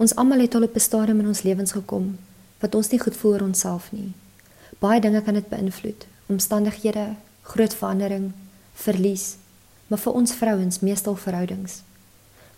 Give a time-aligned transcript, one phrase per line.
[0.00, 2.18] Ons almal het al op 'n stadium in ons lewens gekom
[2.58, 4.12] wat ons nie goed voel oor onsself nie.
[4.78, 6.06] Baie dinge kan dit beïnvloed.
[6.26, 8.32] Omstandighede, groot verandering,
[8.72, 9.36] verlies,
[9.86, 11.82] maar vir ons vrouens meestal verhoudings.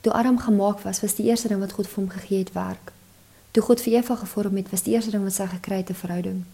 [0.00, 2.92] Toe Adam gemaak was, was die eerste ding wat God vir hom gegee het werk.
[3.50, 5.94] Toe God vir Eva gevorm het, was die eerste ding wat sy gekry het 'n
[5.94, 6.44] verhouding.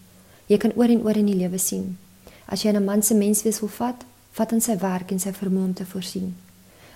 [0.45, 1.97] Jy kan oor en oor in die lewe sien.
[2.45, 5.63] As jy 'n man se menswees wil vat, vat aan sy werk en sy vermoë
[5.63, 6.35] om te voorsien.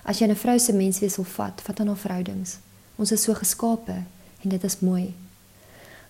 [0.04, 2.58] As jy 'n vrou se menswees wil vat, vat aan haar verhoudings.
[2.96, 3.96] Ons is so geskape
[4.42, 5.14] en dit is mooi.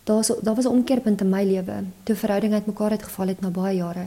[0.04, 3.40] Daar was daar was 'n omkeerpunt in my lewe toe verhoudinge uitmekaar het geval het
[3.40, 4.06] na baie jare.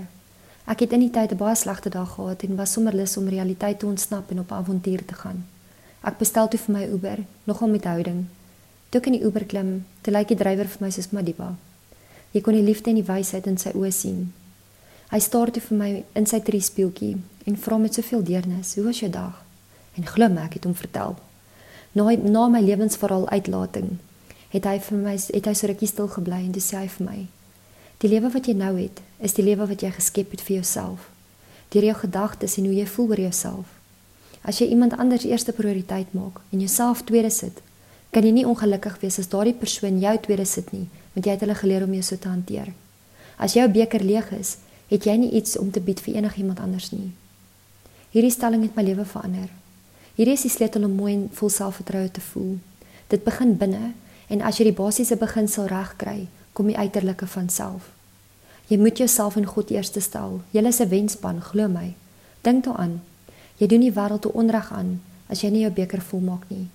[0.66, 3.28] Ek het in die tyd 'n baie slegte dag gehad en was sommer lus om
[3.28, 5.46] realiteit te ontsnap en op avontuur te gaan.
[6.02, 8.26] Ek bestel toe vir my Uber, nogal met houding.
[8.90, 11.56] Toe ek in die Uber klim, toe lyk die drywer vir my soos Madiba.
[12.32, 14.34] Jy kon die liefde en die wysheid in sy oë sien.
[15.10, 19.00] Hy staar toe vir my in sy triespieeltjie en vra met soveel deernis: "Hoe was
[19.00, 19.44] jou dag?"
[19.96, 21.16] En glim ek het hom vertel.
[21.98, 23.98] Na na my lewensverhaal uitlating
[24.52, 27.06] het hy vir my het hy so rukkie stil gebly en dis sê hy vir
[27.06, 27.20] my:
[28.00, 31.10] "Die lewe wat jy nou het, is die lewe wat jy geskep het vir jouself.
[31.74, 33.66] Deur jou gedagtes en hoe jy voel oor jouself.
[34.44, 37.62] As jy iemand anders eerste prioriteit maak en jouself tweede sit,
[38.12, 41.42] kan jy nie ongelukkig wees as daardie persoon jou tweede sit nie, want jy het
[41.42, 42.74] hulle geleer om jou so te hanteer.
[43.38, 46.92] As jou beker leeg is, het jy nie iets om te bied vir enigiemand anders
[46.92, 47.12] nie.
[48.14, 49.50] Hierdie stelling het my lewe verander.
[50.18, 52.56] Hierdie is die sleutel om mooi en vol selfvertroue te voel.
[53.14, 53.92] Dit begin binne
[54.34, 56.24] en as jy die basiese beginsel reg kry,
[56.58, 57.92] kom die uiterlike van self.
[58.68, 60.42] Jy moet jouself in God eerste stel.
[60.52, 61.94] Jy is 'n wenspan, glo my.
[62.42, 63.02] Dink daaraan.
[63.58, 66.68] Jy doen die wêreld te onreg aan as jy nie jou beker volmaak nie,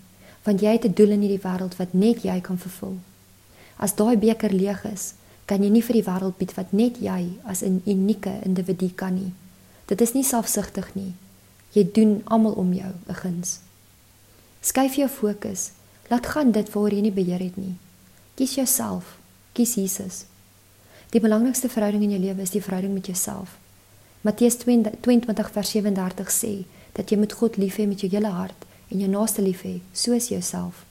[0.44, 2.96] want jy het 'n doel in hierdie wêreld wat net jy kan vervul.
[3.76, 5.14] As daai beker leeg is,
[5.46, 9.14] kan jy nie vir die wêreld bied wat net jy as 'n unieke individu kan
[9.14, 9.32] nie.
[9.86, 11.14] Dit is nie selfsugtig nie.
[11.72, 13.60] Jy doen almal om jou 'n guns.
[14.60, 15.70] Skuif jou fokus.
[16.08, 17.74] Laat gaan dit waaroor jy nie beheer het nie.
[18.34, 19.18] Kies jouself.
[19.52, 20.24] Kies Jesus.
[21.10, 23.58] Die belangrikste verhouding in jou lewe is die verhouding met jouself.
[24.22, 28.66] Matteus 22 vers 37 sê dat jy moet God lief hê met jou hele hart
[28.88, 30.84] en jou naaste lief hê soos jouself.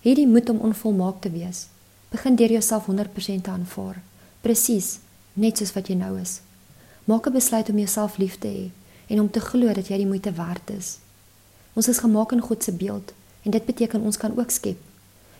[0.00, 1.66] Hierdie moet om onvolmaak te wees.
[2.10, 3.98] Begin deur jouself 100% te aanvaar,
[4.40, 4.98] presies
[5.34, 6.40] net soos wat jy nou is.
[7.04, 8.70] Maak 'n besluit om jouself lief te hê
[9.06, 10.98] en om te glo dat jy die moeite werd is.
[11.74, 13.12] Ons is gemaak in God se beeld
[13.42, 14.78] en dit beteken ons kan ook skep.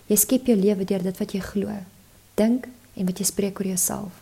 [0.07, 1.73] Jy skep jou lewe deur dit wat jy glo,
[2.39, 4.21] dink en wat jy spreek oor jouself.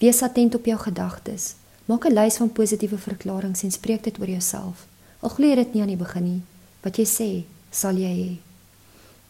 [0.00, 1.54] Wees attent op jou gedagtes.
[1.86, 4.86] Maak 'n lys van positiewe verklaringe en spreek dit oor jouself.
[5.20, 6.42] Al glo jy dit nie aan die begin nie,
[6.82, 8.38] wat jy sê, sal jy hê.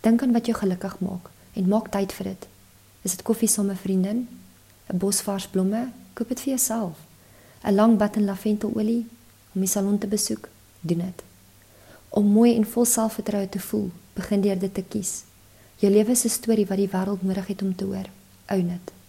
[0.01, 2.47] Dink aan wat jou gelukkig maak en maak tyd vir dit.
[3.03, 4.29] Is dit koffie saam met 'n vriendin?
[4.93, 5.93] 'n Bos vars blomme?
[6.15, 6.97] Koop dit vir jouself.
[7.65, 9.07] 'n Lang bad in laventelolie
[9.55, 10.49] om die salon te besoek?
[10.81, 11.23] Doen dit.
[12.09, 15.23] Om mooi en vol selfvertroue te voel, begin deur dit te kies.
[15.81, 18.09] Jou lewe is 'n storie wat die wêreld nodig het om te hoor.
[18.49, 19.02] Own it.